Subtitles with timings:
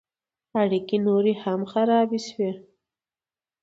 [0.61, 2.51] اړیکې نور هم خراب شوې.